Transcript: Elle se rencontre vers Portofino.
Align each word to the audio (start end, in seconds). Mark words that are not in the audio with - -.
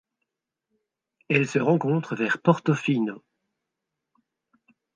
Elle 1.29 1.47
se 1.47 1.59
rencontre 1.59 2.15
vers 2.15 2.41
Portofino. 2.41 3.23